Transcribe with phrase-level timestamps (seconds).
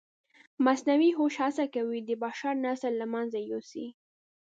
[0.65, 3.87] مصنوعي هوښ هڅه کوي د بشر نسل له منځه یوسي.